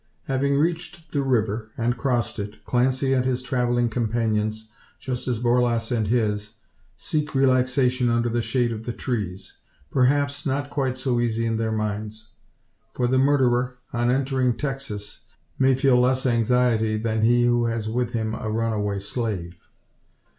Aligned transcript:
Having 0.23 0.57
reached 0.57 1.11
the 1.11 1.21
river, 1.21 1.69
and 1.77 1.95
crossed 1.95 2.39
it, 2.39 2.65
Clancy 2.65 3.13
and 3.13 3.23
his 3.23 3.43
travelling 3.43 3.87
companions, 3.87 4.67
just 4.99 5.27
as 5.27 5.37
Borlasse 5.37 5.91
and 5.95 6.07
his, 6.07 6.55
seek 6.97 7.35
relaxation 7.35 8.09
under 8.09 8.27
the 8.27 8.41
shade 8.41 8.71
of 8.71 8.85
the 8.85 8.93
trees. 8.93 9.59
Perhaps, 9.91 10.43
not 10.43 10.71
quite 10.71 10.97
so 10.97 11.19
easy 11.19 11.45
in 11.45 11.57
their 11.57 11.71
minds. 11.71 12.31
For 12.95 13.05
the 13.05 13.19
murderer, 13.19 13.77
on 13.93 14.09
entering 14.09 14.57
Texas, 14.57 15.25
may 15.59 15.75
feel 15.75 15.99
less 15.99 16.25
anxiety 16.25 16.97
than 16.97 17.21
he 17.21 17.45
who 17.45 17.65
has 17.67 17.87
with 17.87 18.13
him 18.13 18.33
a 18.33 18.49
runaway 18.49 18.97
slave! 18.99 19.69